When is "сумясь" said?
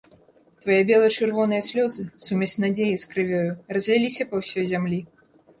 2.29-2.57